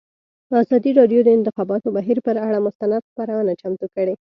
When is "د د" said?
1.23-1.29